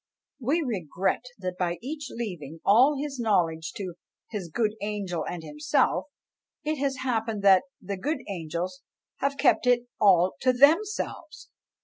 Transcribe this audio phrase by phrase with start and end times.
[0.39, 3.93] We regret that by each leaving all his knowledge to
[4.31, 6.05] "his good angel and himself,"
[6.63, 8.81] it has happened that "the good angels"
[9.17, 11.51] have kept it all to themselves!